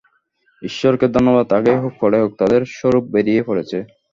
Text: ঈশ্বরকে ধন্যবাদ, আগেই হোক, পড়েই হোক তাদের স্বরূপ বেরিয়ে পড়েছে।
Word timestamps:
ঈশ্বরকে 0.61 1.05
ধন্যবাদ, 1.07 1.47
আগেই 1.57 1.79
হোক, 1.81 1.93
পড়েই 2.01 2.23
হোক 2.23 2.31
তাদের 2.39 2.61
স্বরূপ 2.71 3.03
বেরিয়ে 3.13 3.41
পড়েছে। 3.43 3.77